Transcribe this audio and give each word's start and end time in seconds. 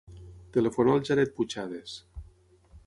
Telefona 0.55 0.95
al 0.95 1.05
Jared 1.11 1.37
Puchades. 1.39 1.97